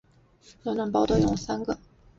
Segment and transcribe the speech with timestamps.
[0.63, 1.77] 暖暖包都用了三个